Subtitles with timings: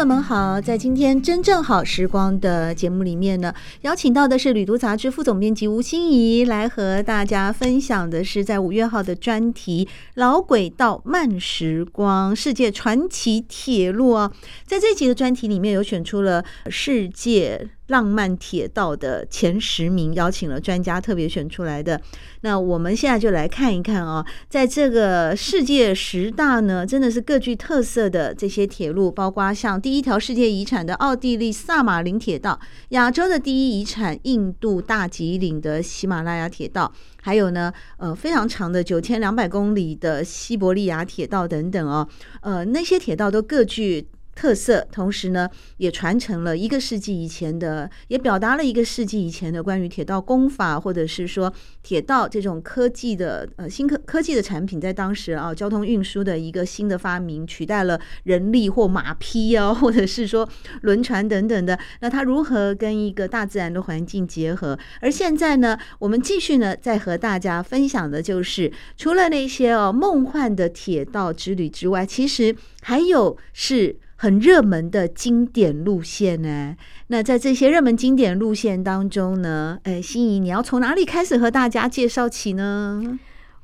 [0.00, 9.84] 友们好，在今天真正好时光的节目里面呢，邀请到的是《旅途杂志》副总编辑吴心怡，来和大家分享的是在五月号的专题
[10.14, 14.32] 《老轨道慢时光：世界传奇铁路》啊，
[14.64, 17.68] 在这集的专题里面有选出了世界。
[17.90, 22.00] 浪漫铁道的前十名，邀请了专家特别选出来的。
[22.42, 32.58] 那我们现在就来看一看啊，在这个世界十大呢，真的是各具特色的这些铁路，包括像第一条世界遗产的奥地利萨马林铁道，
[32.90, 42.08] 亚洲的第一遗产印度大吉岭的喜马拉雅铁道，还有呢，呃，非常长的九千两百公里的西伯利亚铁道等等哦，
[42.42, 44.06] 呃，那些铁道都各具。
[44.40, 45.46] 特色，同时呢，
[45.76, 51.52] 也传承了一个世纪以前的，也表达了一个世纪以前的关于铁道工法，或者是说
[51.82, 60.48] 铁道这种科技的呃新科科技的产品，在当时啊交通运输的一个新的发明，取代了人力或马匹啊，或者是说
[60.80, 61.78] 轮船等等的。
[62.00, 64.78] 那它如何跟一个大自然的环境结合？
[65.02, 73.98] 而现在呢，我们继续呢，再和大家分享的就是，除了那些哦梦幻的铁道之旅之外，其实还有是。
[74.22, 76.76] 很热门的经典路线呢？
[77.06, 83.18] 那在这些热门经典路线当中呢，哎，心仪，你要从哪里开始和大家介绍起呢？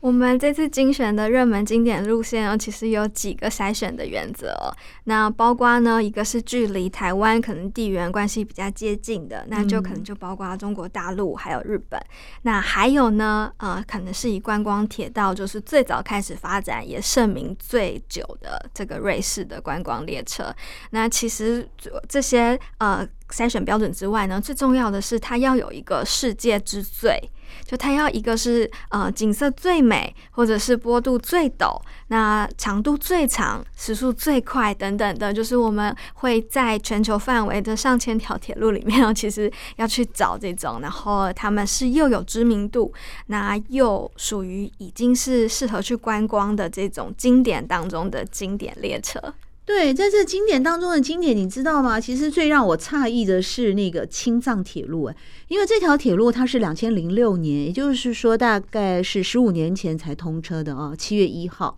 [0.06, 4.70] 我们这次精选的热门经典路线哦，其实有几个筛选的原则哦。
[5.02, 12.00] 那包括呢，一个是距离台湾可能地缘关系比较接近的，那就可能就包括中国大陆还有日本。
[12.42, 20.54] 那还有呢，呃，可能是以观光铁道，就是最早开始发展也盛名最久的这个瑞士的观光列车。
[20.90, 21.68] 那其实
[22.08, 27.20] 这些呃筛选标准之外呢，最重要的是它要有一个世界之最。
[27.64, 42.92] 就它要一个是呃景色最美，或者是坡度最陡，那长度最长，时速最快等等的，就是我们会在全球范围的上千条铁路里面，其实要去找这种，然后他们是又有知名度，
[43.26, 49.20] 那又属于已经是适合去观光的这种经典当中的经典列车。
[49.66, 52.00] 对，在这经典当中的经典，你知道吗？
[52.00, 55.16] 其实最让我诧异的是那个青藏铁路，哎，
[55.48, 61.76] 因为这条铁路它是两千零六年，也就是说大概是十五年前才通车的啊，七月一号。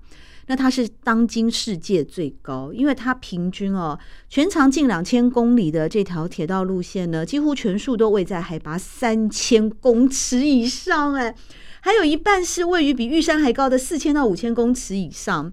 [0.50, 11.34] 那它是当今世界最高，因为它平均哦，全长近两千公里的这条铁道路线呢，几乎全数都位在海拔三千公尺以上，哎，
[11.81, 15.50] 还有一半是位于比玉山还高的四千到五千公尺以上。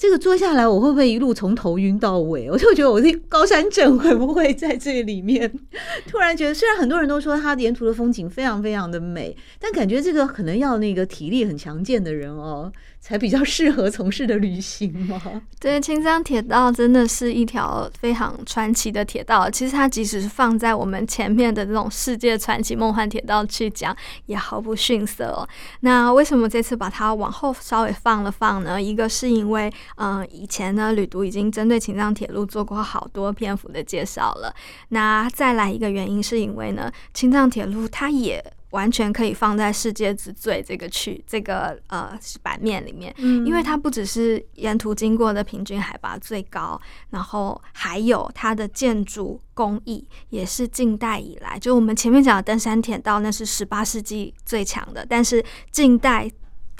[0.00, 2.48] 这个坐下来，我会不会一路从头晕到尾？
[2.50, 5.52] 我就觉得我这高山症会不会在这里面？
[6.08, 12.72] 突然觉得，虽然很多人都说它沿途的风景非常非常的美，但感觉这个可能要那个体力很强健的人哦。
[13.02, 15.18] 才比较适合从事的旅行嘛？
[15.58, 19.48] 对，青藏铁道真的是一条非常传奇的铁道。
[19.48, 23.96] 其实它即使是放在我们前面的这种世界传奇梦幻铁道去讲，
[24.26, 25.48] 也毫不逊色哦。
[25.80, 28.80] 那为什么这次把它往后稍微放了放呢？
[28.80, 34.54] 一个是因为，嗯、呃，以前呢，旅读已经针对青藏铁路做过好多篇幅的介绍了。
[34.88, 38.44] 那再来一个原因是因为呢，青藏铁路它也。
[38.70, 56.30] 完全可以放在世界之最这个区这个呃版面里面，嗯，因为它不只是沿途经过的平均海拔最高，然后还有它的建筑工艺也是近代以来，就我们前面讲的登山铁道那是十八世纪最强的，但是近代。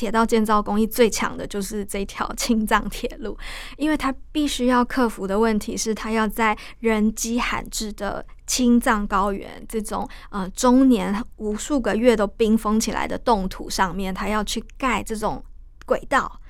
[0.01, 3.37] 铁道建造工艺最强的就是这条青藏铁路，
[3.77, 15.45] 因为它必须要克服的问题是，它要在人迹罕至的青藏高原这种呃终年无数个月都冰封起来的冻土上面，它要去盖这种
[15.85, 16.41] 轨道。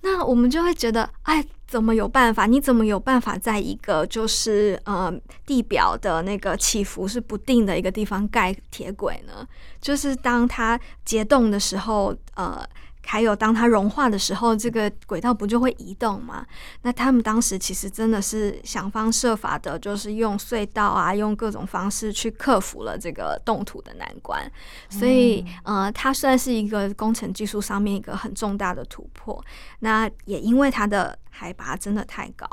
[0.00, 2.46] 那我们就会觉得，哎，怎么有办法？
[2.46, 5.12] 你怎么有办法在一个就是呃
[5.46, 9.46] 地表的那个起伏是不定的一个地方盖铁轨呢？
[9.80, 12.66] 就是当它结冻的时候，呃。
[13.06, 16.44] 还有当它融化的时候，这个轨道不就会移动吗？
[16.82, 24.50] 那他们当时其实真的是想方设法的，就是用隧道啊，用各种方式去克服了这个冻土的难关。
[24.90, 29.42] 所以，呃，它算是一个工程技术上面一个很重大的突破。
[29.78, 32.48] 那也因为它的海拔真的太高，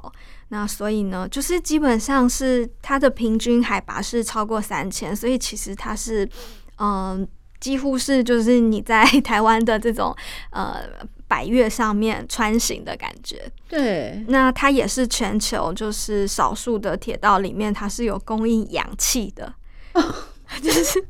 [0.50, 6.30] 那所以呢，就是基本上是它的平均海拔是超过三千，所以其实它是，
[6.78, 7.28] 嗯、
[7.64, 10.14] 几乎是就是你在台湾的这种
[10.50, 10.82] 呃
[11.30, 13.50] 百越上面穿行的感觉。
[13.70, 19.54] 对，那它也是全球就是少数的铁道里面，它是有供应氧气的。
[20.62, 21.02] 就是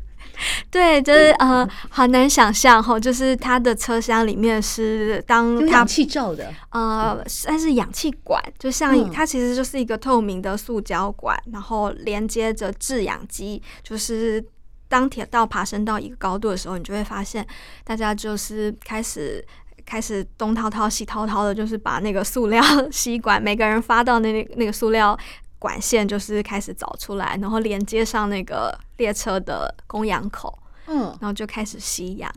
[0.69, 14.45] 对，就是呃，好难想象哈，就是它的车厢里面是当它氧气罩的呃，但是氧气管，就像它其实就是一个透明的塑胶管，然后连接着制氧机，就是。
[14.93, 17.43] 当铁道爬升到一个高度的时候，你就会发现，
[17.83, 19.43] 大家就是开始
[19.87, 22.63] 开始东掏掏西掏掏的，就是把那个塑料
[22.93, 25.17] 吸管，每个人发到那那个塑料
[25.57, 30.55] 管线，就是开始找出来，然后连接上那个列车的供氧口，
[30.85, 32.31] 嗯，然后就开始吸氧。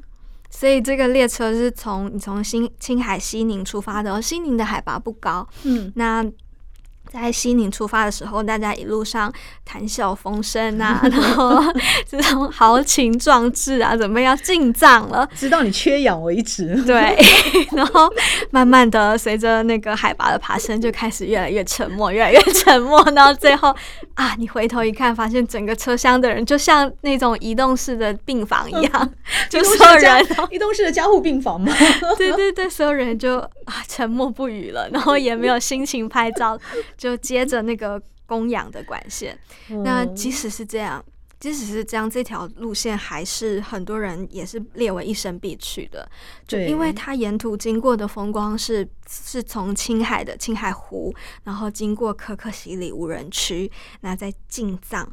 [0.49, 6.25] 所以这个列车是从你从新青海西宁出发的，西宁的海拔不高，嗯，那。
[7.23, 9.33] 在西宁出发的时候，大家一路上
[9.65, 11.63] 谈笑风生啊， 然后
[12.07, 16.81] 这种豪情壮志啊，准备要进藏了，直到你缺氧为止。
[16.85, 17.17] 对，
[17.73, 18.09] 然后
[18.51, 23.75] 慢慢的随着那个海拔的爬升，就开始越来越沉默，越来越沉默，然后最后
[24.15, 29.15] 啊，你回头一看，发现整个车厢的人就像那种移动式的病房一样，嗯、
[29.49, 31.73] 就所有人移动式的加护病房嘛。
[32.19, 36.59] 对对对，所有人就啊沉默不语了，然后也没有心情拍照。
[36.97, 39.39] 就接着那个供养的管线，
[39.85, 41.05] 那即使是这样，
[41.39, 46.11] 即使是这样，这条路线还是很多人也是列为一生必去的，
[46.49, 51.15] 就因为它沿途经过的风光是是从青海的青海湖，
[51.45, 53.71] 然后经过可可西里无人区，
[54.01, 55.07] 那再进藏，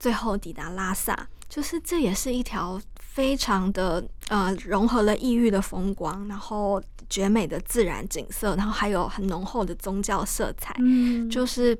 [0.00, 6.82] 最后抵达拉萨，就是这也是一条非常的呃融合了异域的风光，然后。
[7.12, 11.76] 绝美的自然景色，然后还有很浓厚的宗教色彩，嗯，就是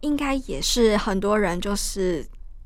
[0.00, 2.22] 应该也是很多人就是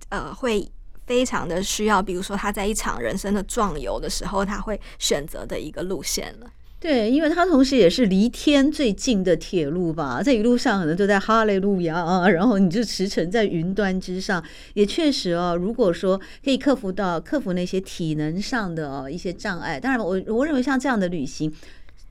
[0.08, 0.68] 呃会
[1.06, 6.50] 非常的需要，比如说他在一场人生的壮游的时候，他会选择的一个路线了。
[6.80, 14.42] 对，因为它同时也是离天最近的铁路吧，这一路上可能都在哈利路亚啊，然后你就驰骋在云端之上，
[14.72, 21.52] 也确实哦，如果说可以克服到克服那些体能上的哦一些障碍，当然我我认为像这样的旅行。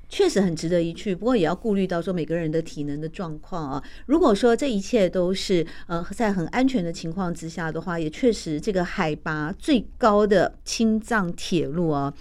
[0.10, 3.84] 确实很值得一去，不过也要顾虑到说每个人的体能的状况啊。
[4.08, 12.14] 如果说这一切都是呃在很安全的情况之下的话，也确实这个海拔最高的青藏铁路啊。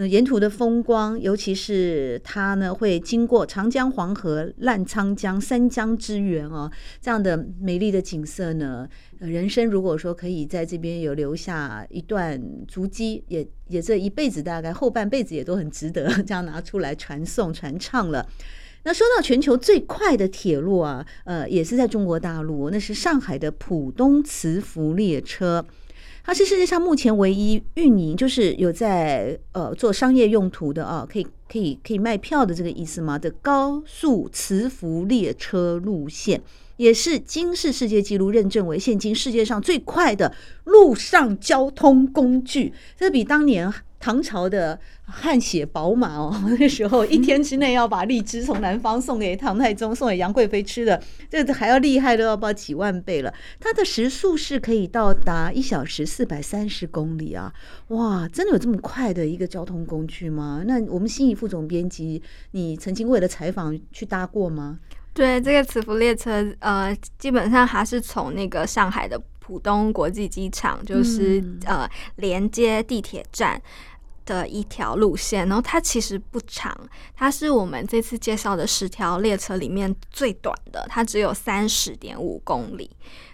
[0.00, 8.88] 那沿途的风光，尤其是它呢，会经过长江、黄河、澜沧江三江之源哦，这样的美丽的景色呢，
[9.18, 18.26] 人生如果说可以在这边有留下一段足迹，也也这一辈子大概后半辈子也都很值得这样拿出来传颂传唱了。
[18.84, 25.66] 那说到全球最快的铁路啊，呃，也是在中国大陆，那是上海的浦东磁浮列车。
[26.30, 33.18] 它是世界上目前唯一运营，就是有在呃做商业用途的啊，可以可以可以卖票的这个意思吗？
[33.18, 36.40] 的高速磁浮列车路线，
[36.76, 40.32] 也是金氏世界纪录认证为现今世界上最快的
[40.66, 42.72] 陆上交通工具。
[42.96, 43.68] 这比当年。
[44.00, 53.32] 唐朝的汗血宝马哦， 那时候一天之内要把荔枝从南方送给唐太宗、送给杨贵妃吃的，这还要厉害都要报几万倍了。
[53.60, 57.52] 它的时速是可以到达一小时四百三十公里啊！
[57.88, 60.62] 哇，真的有这么快的一个交通工具吗？
[60.66, 64.78] 那我们心怡副总编辑，你曾经为了采访去搭过吗？
[65.12, 73.60] 对，这个磁浮列车，呃，基本上还是从那个上海的浦东国际机场，就是、嗯、呃连接地铁站。
[74.30, 76.72] 的一条路线，然后它其实不长，
[77.16, 82.88] 它是我们这次介绍的十条列车里面最短的，它只有三十点五公里，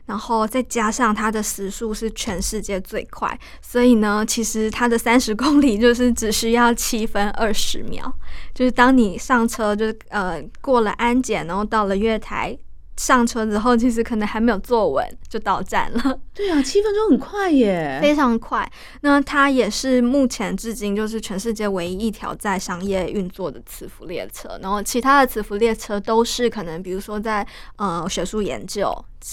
[0.06, 8.10] 然后再加上它的时速是全世界最快，所以呢，其实它的三十公里就是只需要七分二十秒，
[8.54, 12.56] 就是当你上车，就是呃过了安检，然后到了月台。
[12.96, 16.18] 上车之后，其实可能还没有坐稳就到站了。
[16.34, 18.70] 对啊，七分钟很快耶，非常快。
[19.02, 24.58] 那它也是目前至今就是全世界唯一一条在商业运作的磁浮列车。
[24.62, 28.90] 然后其他的磁浮列车都是可能，比如说在呃学术研究，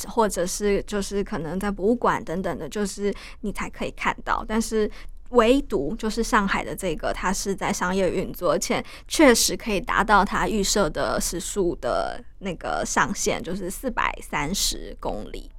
[0.08, 4.44] 或者是就是可能在博物馆等等的，就是你才可以看到。
[4.48, 4.90] 但是
[5.34, 15.50] 唯独就是上海的这个，它是在商业运作，而且确实可以达到它预设的时速的那个上限，就是四百三十公里。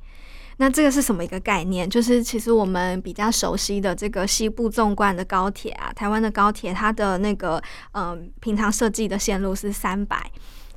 [0.59, 1.90] 那这个是什么一个概念？
[1.90, 7.61] 就是其实我们比较熟悉的这个西部纵贯的高铁啊，台湾的高铁，它的那个
[7.93, 10.31] 嗯、平常设计的线路是三百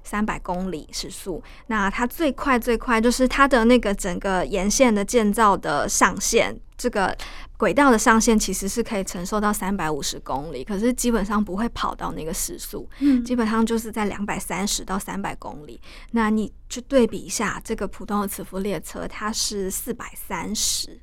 [0.04, 1.44] 三百公里时速。
[1.68, 7.18] 那它最快最快就是它的那个整个沿线的建造的上限，这个。
[7.58, 15.82] 轨道的上限其实是可以承受到三百五十公里，可是基本上不会跑到那个时速，嗯，基本上就是在两百三十到三百公里。
[16.12, 21.00] 那你去对比一下，这个普通的磁浮列车它是四百三十，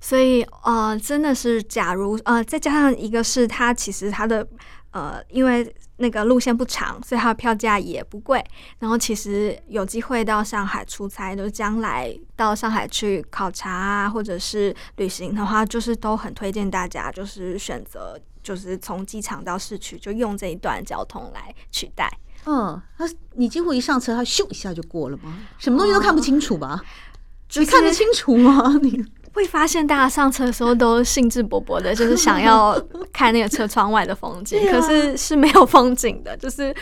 [0.00, 4.48] 所以呃，真的是，假如呃，再加上一个是它其实它的
[4.92, 5.74] 呃，因为。
[6.02, 8.42] 那个路线不长，所以它的票价也不贵。
[8.78, 22.10] 然后其实有机会到上海出差，就是将来到上海去考察啊，或者是旅行的话，就是都很推荐大家，就是选择就是从机场到市区就用这一段交通来取代。
[22.46, 23.04] 嗯，他
[23.34, 25.36] 你几乎一上车，他咻一下就过了吗？
[25.58, 26.80] 什么东西都看不清楚吧？
[27.52, 28.72] 你、就是、看得清楚吗？
[28.80, 29.04] 你？
[29.32, 32.80] 会发现大家上车的时候都兴致勃勃的，就是想要
[33.12, 36.74] 看那个车窗外的风景，可是是没有风景的，就是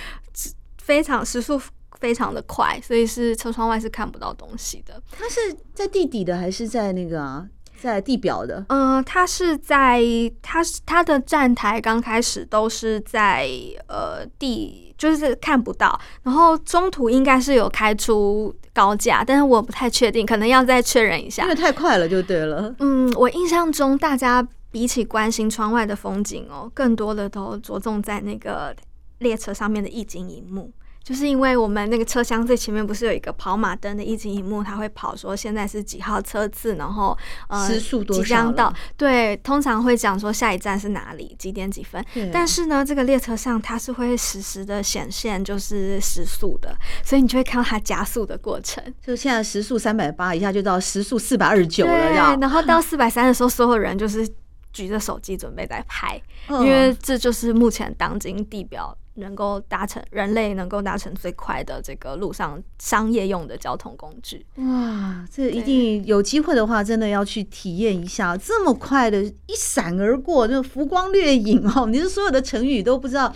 [0.80, 1.60] 非常时速
[2.00, 5.00] 非常的快，所以是车窗外是看不到东西的。
[5.10, 5.38] 它是
[5.74, 7.46] 在地底的还是在那个啊？
[7.80, 8.64] 在地表的？
[8.68, 10.02] 嗯、呃，它是在
[10.42, 13.48] 它是它的站台刚开始都是在
[13.86, 21.44] 呃地，就是看不到，然后中途应该是有开出高架，但是我不太确定，可能要再确认一下。
[21.44, 22.74] 因为太快了，就对了。
[22.80, 28.74] 嗯，我印象中大家比起关心窗外的风景哦，更多的都着重在那个
[29.18, 30.70] 列车上面的一景一幕。
[31.08, 37.16] 就是因为我们那个车厢最前面不是有一个跑马灯的液晶荧幕，它会跑说现在是几号车次，然后
[37.48, 42.04] 呃时速多少即将到，对，通常会讲说下一站是哪里，几点几分。
[42.30, 48.84] 但是呢，这个列车上它是会实时的显现就是时速的，所以你就会看到它加速的过程。
[49.02, 54.28] 就现在时速三百八，一下就到时速四百二十九了，对，然后到四百三的时候，所有人就是
[54.74, 58.94] 举着手机准备在拍，因为这就是目前当今地表。
[59.18, 64.44] 能够达成人类能够达成最快的这个路上商业用的交通工具。
[64.56, 71.86] 哇，这一定有机会的话，真的要去体验一下这么快的一闪而过，就浮光掠影哦！
[71.86, 73.34] 你是所有的成语都不知道。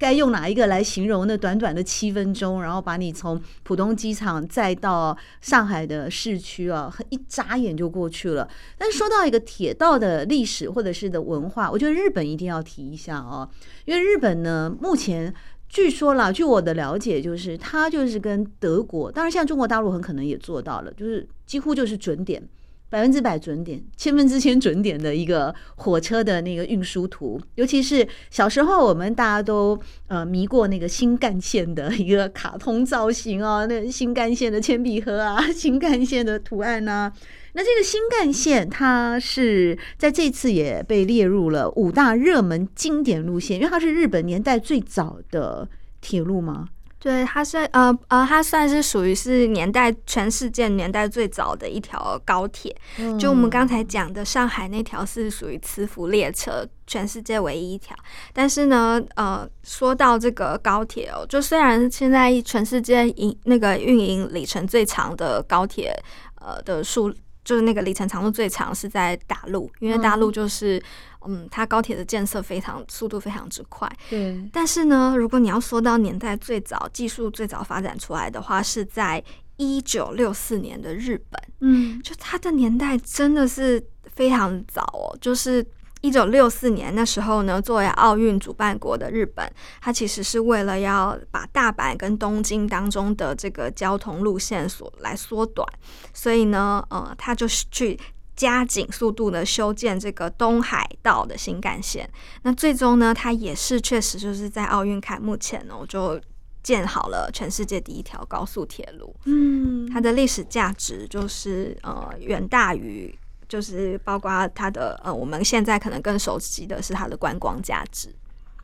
[0.00, 8.48] 该用哪一个来形容那短短的七分钟，然后把你从浦东机场再到上海的市区啊，一眨眼就过去了。
[8.78, 13.46] 但是说到一个铁道的历史或者是的文化，我觉得日本一定要提一下哦，
[13.84, 15.32] 因为日本呢，目前
[15.68, 22.42] 据说啦，据我的了解，就是它就是跟德国，当然现在中国大陆很可能也做到了，就是几乎就是准点。
[22.90, 29.78] 百分之百准点，千分之千准点的一个火车的那个运输图，尤其是小时候我们大家都
[30.08, 37.12] 呃迷过那个新干线的一个卡通造型哦， 那新干线的铅笔盒啊， 新干线的图案呐、
[37.52, 45.68] 那这个新干线它是在这次也被列入了五大热门经典路线，因为它是日本年代最早的
[46.00, 46.68] 铁路吗？
[47.00, 52.76] 对，它是呃呃，它算是属于是年代全世界年代最早的一条高铁。
[52.98, 57.96] 嗯、就我们刚才讲的上海那条是属于磁浮列车，全世界唯一一条。
[58.34, 65.98] 但是呢，呃，说到这个高铁哦，就虽然现在全世界营那个运营里程最长的高铁，
[66.36, 67.10] 呃的数。
[67.50, 70.78] 就是那个里程长度最长是在大陆，因为大陆就是
[71.26, 73.90] 嗯，嗯，它高铁的建设非常速度非常之快。
[74.08, 74.40] 对。
[74.52, 79.20] 但是呢，如果你要说到年代最早、技术最早发展出来的话，是在
[79.56, 81.42] 一九六四年的日本。
[81.58, 85.66] 嗯，就它的年代真的是非常早哦，就是。
[86.02, 95.66] 一九六四年那时候呢，作为奥运主办国的日本，它其实是为了要把大阪跟东京当中的这个交通路线所来缩短，
[96.14, 97.98] 所以呢，呃，它就是去
[98.34, 102.08] 加紧速度的修建这个东海道的新干线。
[102.42, 106.18] 那最终呢，它也是确实就是在奥运开幕前呢，我就
[106.62, 109.14] 建好了全世界第一条高速铁路。
[109.26, 113.14] 嗯，它的历史价值就是呃远大于。
[113.50, 118.08] 就是包括它的呃，我们现在可能更熟悉的是它的观光价值。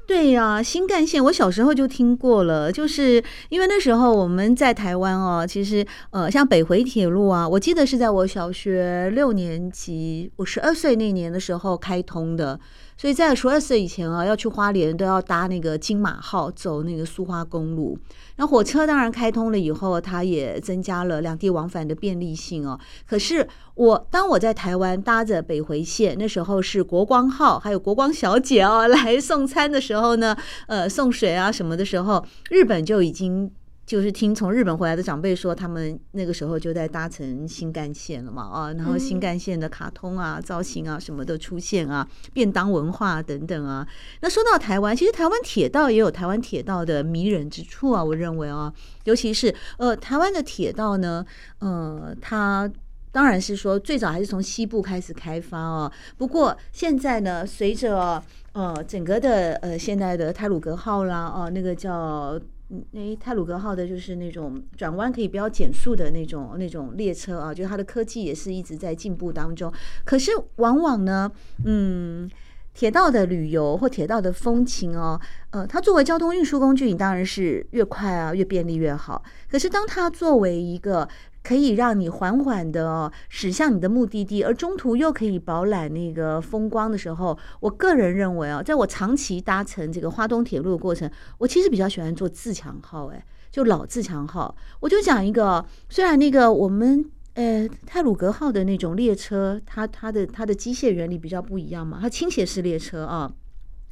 [0.07, 12.59] 对呀、新干线我小时候就听过了，就是因为那时候我们在台湾哦，其实呃，像北回铁路啊，我记得是在我小学六年级，我十二岁那年的时候开通的。
[12.97, 17.99] 所以在十二岁以前啊，要去花莲都要搭那个金马号走那个苏花公路。
[18.37, 22.79] 那火车当然开通了以后，它也增加了两地往返的便利性哦。
[23.07, 30.37] 可是我当我在台湾搭着北回线，那时候是国光号，还有国光小姐哦 来送餐的时候呢，
[30.67, 33.51] 呃，送水啊什么的时候，日本就已经。
[33.87, 43.87] 就是听从日本回来的长辈说，他们那个时候就在搭乘新干线了嘛啊，然后新干线的卡通啊、造型啊什么的出现啊，便当文化等等啊。
[44.23, 48.73] 那说到台湾，其实台湾铁道也有台湾铁道的迷人之处啊，我认为啊，
[49.05, 51.25] 尤其是呃台湾的铁道呢，
[51.61, 52.69] 呃，它
[53.13, 58.21] 当然是说最早还是从西部开始开发啊，不过现在呢，随着
[58.53, 62.37] 呃整个的呃现在的泰鲁格号啦，哦，那个叫。
[62.71, 69.73] 嗯那泰鲁格号的就是那种转弯可以比较减速的那种那种列车啊，就它的科技也是一直在进步当中。
[70.05, 71.31] 可是往往呢，
[71.65, 72.29] 嗯，
[72.75, 75.21] 铁道的旅游或铁道的风情哦，
[75.51, 79.23] 呃，它作为交通运输工具，你当然是越快啊越便利越好。
[79.49, 81.09] 可是当它作为一个
[81.47, 94.57] 可以让你缓缓的驶向你的目的地，而中途又可以饱览那个风光的时候，我个人认为啊，在我长期搭乘这个花东铁路的过程，我其实比较喜欢坐自强号，哎，就老自强号。
[94.81, 103.33] 我就讲一个，虽然那个我们呃泰鲁阁号的那种列车，它它的它的机械原理比较不一样嘛，它倾斜式列车啊，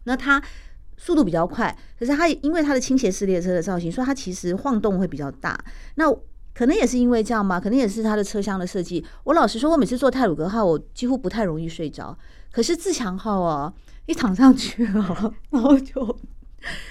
[0.06, 0.42] 那它
[0.96, 5.56] 速度比较快，可是它因为它的倾斜式列车的造型，所以它其实晃动会比较大。
[5.94, 6.12] 那
[6.54, 9.04] 可能也是因为这样吧，可能也是它的车厢的设计。
[9.24, 12.16] 我老实说，我每次坐泰鲁格号，我几乎不太容易睡着。
[12.52, 13.72] 可是自强号哦，
[14.06, 16.06] 一躺上去哦， 然后就，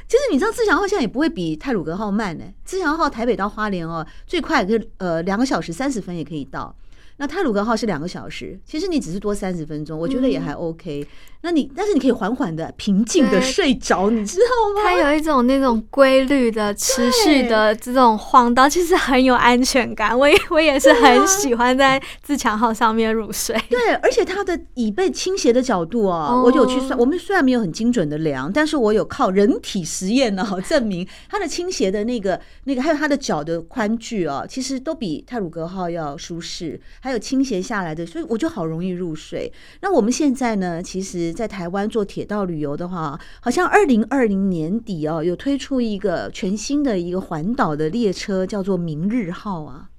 [0.07, 2.43] 其实你知道自强号现在也不会比泰鲁格号慢呢。
[2.65, 6.75] 自强号台北到花莲哦，最快可以呃两个小时三十分也可以到。
[7.17, 11.01] 那泰鲁格号是两个小时，其实你只是多三十分钟，我觉得也还 OK。
[11.01, 11.07] 嗯
[11.45, 14.81] 那你，但是你可以缓缓的、平静的睡着，你知道吗？
[14.81, 20.17] 它有一种那种规律的、持续的这种晃动，其实很有安全感。
[20.17, 23.61] 我也我也是很喜欢在自强号上面入睡。
[23.69, 26.97] 对，而且它的椅背倾斜的角度啊，我有去算。
[26.97, 39.51] 我们虽然没有很精准的量，但是我有靠人体实验呢，证明它的倾斜的那个、那个，还有它的脚的宽距啊，其实都比泰鲁格号要舒适，还有倾斜下来的，所以我就好容易入睡。
[39.81, 41.33] 那我们现在呢，其实。
[41.33, 49.89] 在台湾做铁道旅游的话，好像二零二零年底哦，有推出一个全新的一个环岛的列车，叫做明日号啊。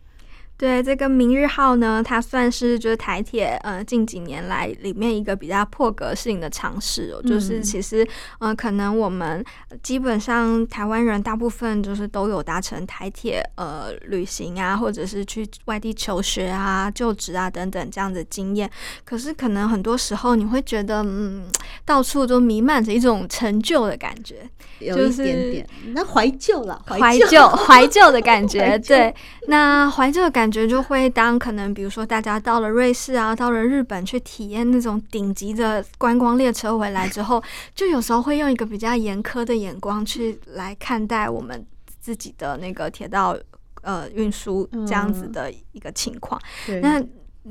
[0.64, 8.07] 对，这个明日号呢，它算是就是台铁呃近几年来里面一个比较破格性的尝试哦，就是其实
[8.38, 9.44] 呃可能我们
[9.83, 18.70] 基本上台湾人大部分就是都有搭乘台铁呃旅行啊，或者是去外地求学啊、就职啊等等这样的经验，
[19.05, 21.44] 可是可能很多时候你会觉得嗯，
[21.85, 24.48] 到处都弥漫着一种陈旧的感觉，
[24.79, 27.46] 有一点点，那怀旧了，怀旧。
[27.50, 29.14] 怀旧的感觉， 对，
[29.48, 30.62] 那怀旧的感觉。
[30.62, 37.42] 得就会当可能，比如说大家到了瑞士啊，到了日本去体验那种顶级的观光列车回来之后，
[37.74, 41.66] 就有时候会用一个比较严苛的眼光去来看待我们
[42.00, 43.36] 自己的那个铁道
[43.82, 46.40] 呃运输这样子的一个情况。
[46.68, 47.04] 嗯、那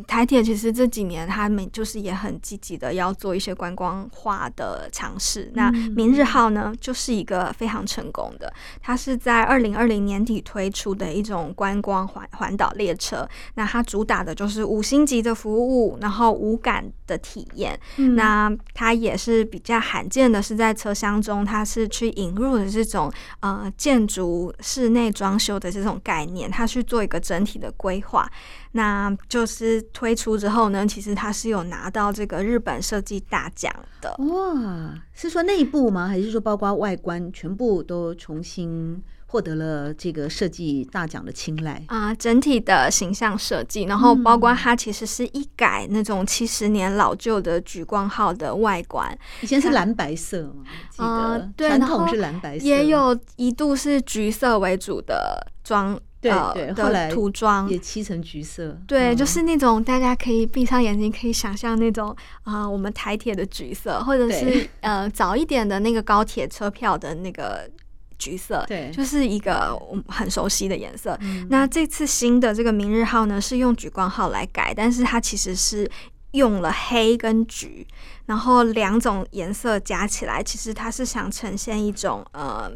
[0.07, 5.51] 台铁其实这几年他们就是也很积极的要做一些观光化的尝试。
[5.53, 8.51] 那明日号呢，就是一个非常成功的，
[8.81, 13.27] 它是在二零二零年底推出的一种观光环环岛列车。
[13.53, 17.79] 那它主打的就是五星级的服务，然后无感的体验。
[17.97, 28.27] 嗯、那它也是比较罕见的是在车厢中，它是去引入的这种呃建筑室内装修的这种概念，它去做一个整体的规划。
[28.75, 34.15] 那就是推出之后呢，其实它是有拿到这个日本设计大奖的。
[34.17, 36.07] 哇，是说内部吗？
[36.07, 42.15] 还是说包括外观全部都重新获得了这个设计大奖的青睐啊？
[42.15, 50.63] 整体的形象设计，然后包括它其实是一改那种七十年老旧的莒光号的外观，以前是蓝白色嘛？
[51.05, 55.95] 啊，对，传统是蓝白色，也有一度是橘色为主的装。
[56.31, 58.77] 对对，后来涂装也漆成橘色。
[58.87, 67.69] 对，就是那种大家可以闭上眼睛，可以想象那种啊、呃，我们台铁的橘色，或者是呃早一点的那个高铁车票的那个
[68.17, 68.63] 橘色。
[68.67, 71.17] 对，就是一个我很熟悉的颜色。
[71.21, 75.89] 嗯、那这次新的这个明日号呢，是用莒光号来改，但是它其实是
[76.31, 77.85] 用了黑跟橘，
[78.27, 82.71] 然后两种颜色加起来，其实它是想呈现一种呃。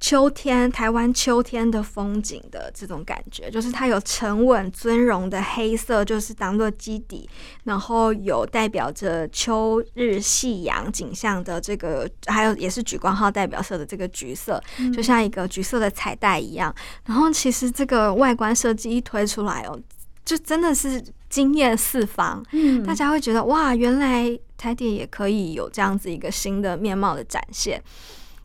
[0.00, 7.28] 秋天，台湾秋天的风景的这种感觉，就是它有沉稳尊荣的黑色，就是当做基底，
[7.64, 14.58] 然后有代表着秋日夕阳景象的这个，还有也是莒光号代表色的这个橘色，
[14.94, 16.74] 就像一个橘色的彩带一样。
[17.04, 19.78] 然后其实这个外观设计一推出来哦，
[20.24, 27.80] 就真的是惊艳四方，嗯，大家会觉得哇，原来台铁也可以有这样子一个新的面貌的展现。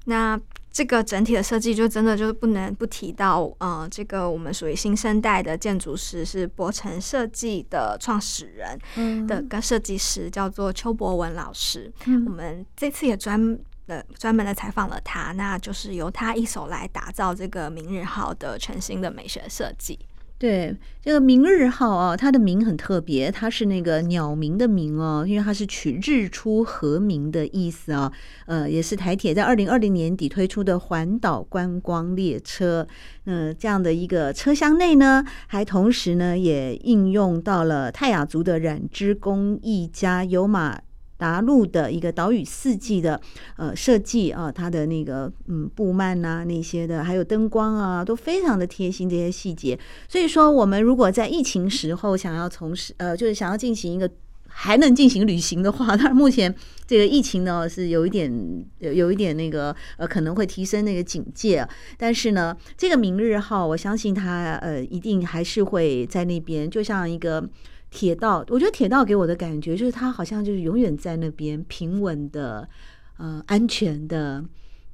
[0.04, 0.38] 那
[0.76, 11.90] 这个整体的设计就真的就是不能不提到，呃，这个我们属于新生代的建筑师是博成设计的创始人的跟设计师，叫做邱博文老师。
[12.06, 13.58] 我们这次也专
[13.88, 19.98] 的专门的采访了他，那就是由他一手来打造这个明日号的全新的美学设计。
[20.38, 28.12] 对，这个明日号啊，它的名很特别，它是那个鸟鸣的鸣哦，因为它是取日出和鸣的意思啊。
[28.46, 32.86] 呃，也是台铁在二零二零年底推出的环岛观光列车。
[33.26, 40.82] 嗯、这样的一个车厢内呢，还同时呢也应用到了泰雅族的染织工艺家尤马。
[41.18, 43.20] 达陆的一个岛屿四季的
[43.58, 49.80] 呃设计啊，它的那个嗯布幔呐那些的，还有灯光啊，都非常的贴心这些细节。
[50.10, 54.10] 所以说，我们如果在疫情时候想要从事呃，就是想要进行一个
[54.48, 56.54] 还能进行旅行的话， 当然目前
[56.86, 58.30] 这个疫情呢是有一点
[58.80, 61.66] 有有一点那个呃可能会提升那个警戒，
[61.98, 67.50] 但是呢，这个明日号我相信它呃一定还是会在那边，就像一个。
[67.92, 72.68] 铁道，我觉得铁道给我的感觉就是它好像就是永远在那边平稳的，
[73.18, 74.44] 呃，安全的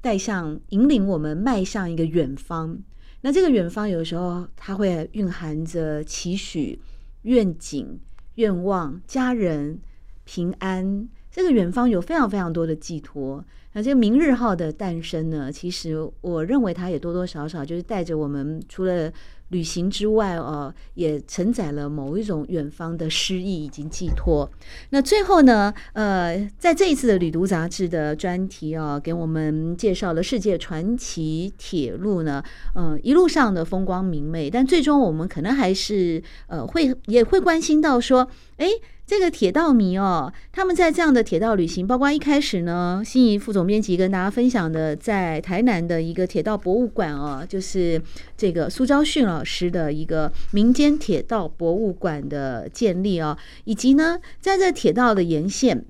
[0.00, 2.78] 带向引领我们迈向一个远方。
[3.22, 6.80] 那这个远方有时候它会蕴含着期许、
[7.22, 7.98] 愿景、
[8.36, 9.80] 愿望、家人
[10.24, 11.08] 平安。
[11.30, 13.44] 这个远方有非常非常多的寄托。
[13.72, 19.12] 那这个明日号的诞生呢，其实我认为它也多多少少就是带着我们除了。
[19.52, 24.50] 旅行之外，呃，也承载了某一种远方的诗意以及寄托。
[24.90, 32.42] 那最后呢，呃，在这一次的《旅途》杂志的专题啊，给我们介绍了世界传奇铁路呢，
[32.74, 34.50] 呃，一路上的风光明媚。
[34.50, 38.66] 但最终我们可能还是呃，会也会关心到说，哎。
[39.12, 48.00] 这个铁道迷哦，他们在这样的铁道旅行，包括一开始呢，心仪副总编辑跟大家分享的，在台南的一个铁道博物馆哦，就是
[48.38, 55.84] 这个苏昭训老师的一个民间铁道博物馆的建立哦，以及呢，在这铁道的沿线。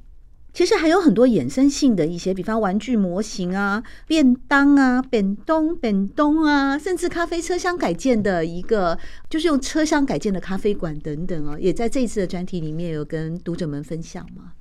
[0.53, 8.99] 其实还有很多衍生性的一些，比方玩具模型啊、便当啊、便东、便东啊，甚至咖啡车厢改建的一个，
[9.31, 14.53] 就是用车厢改建的咖啡馆等等啊，也在这一次的专题里面有跟读者们分享吗？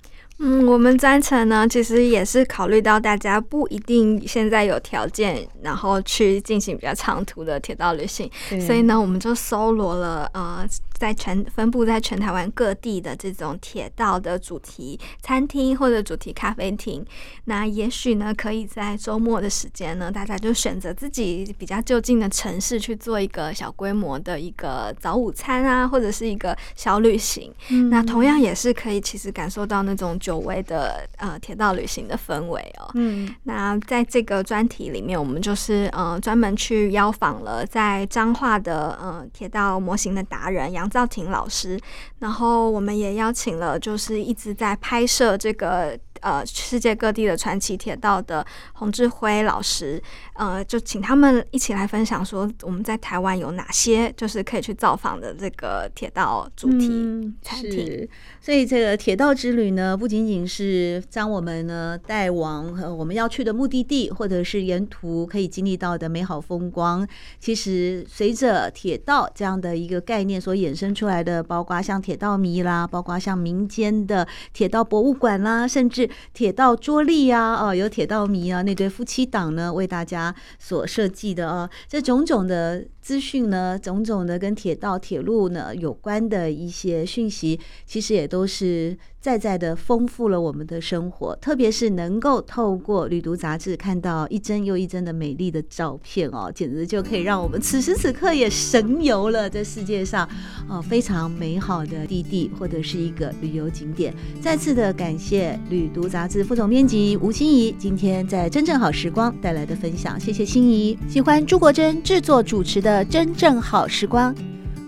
[0.41, 8.29] 嗯，我们专程呢，其实也是考虑到大家不一定现在有条件，然后去进行比较长途的铁道旅行，
[8.65, 10.67] 所以呢，我们就搜罗了呃。
[11.01, 17.03] 在全分布在全台湾各地的这种铁道的主题餐厅或者主题咖啡厅，
[17.45, 27.51] 那也许呢，可以在周末的时间呢，大家就选择自己比较就近的城市去做一个小规模的一个早午餐啊，或者是一个小旅行。
[27.69, 32.89] 嗯、那同样也是可以，其实感受到那种久违的呃铁道旅行的氛围哦。
[32.93, 41.77] 嗯，那在这个专题里面，我们就是呃专门去邀访了在彰化的呃铁道模型的达人杨兆廷老师，
[42.19, 45.99] 然后我们也邀请了，就是一直在拍摄这个。
[46.21, 50.01] 呃，世界各地的传奇铁道的洪志辉老师，
[50.35, 57.87] 呃，就请他们一起来分享说，我们在台湾有哪些就是可以去造访的这个铁道主题餐厅。
[58.01, 58.07] 嗯，
[58.39, 67.07] 所以这个铁道之旅呢，不仅仅是将我们呢带往和我们要去的目的地，或者是沿途可以经历到的美好风光。
[67.39, 88.97] 其实随着铁道这样的一个概念所衍生出来的，包括像铁道迷啦，包括像民间的铁道博物馆啦，甚至铁道桌历呀，哦，有铁道迷啊，那对夫妻档呢，为大家所设计的啊，这种种的资讯呢，种种的跟铁道、铁路呢有关的一些讯息，其实也都是。
[89.21, 100.27] 再再的丰富了我们的生活，特别是能够透过旅读杂志看到一帧又一帧的美丽的照片哦，简直就可以让我们此时此刻也神游了这世界上
[100.67, 104.11] 哦 非常美好的地地或者是一个旅游景点。
[104.41, 110.97] 再次的感谢旅读杂志副总编辑吴心怡今天在真正好时光带来的分享，谢谢心怡。
[111.07, 114.33] 喜欢朱国珍制作主持的真正好时光，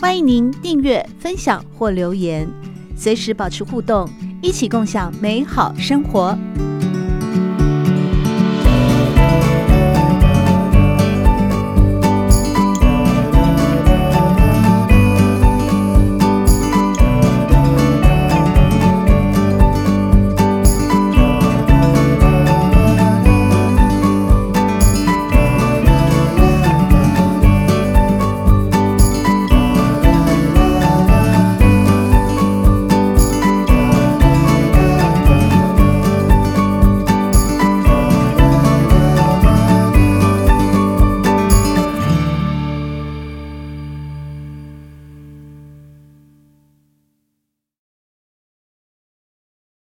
[0.02, 2.50] 欢迎您订阅、分享或留言。
[2.98, 4.10] 随时保持互动，
[4.42, 6.36] 一起共享美好生活。